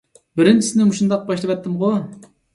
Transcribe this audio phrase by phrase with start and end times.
[0.39, 1.93] بىرىنچىسىنى مۇشۇنداق باشلىۋەتتىمغۇ!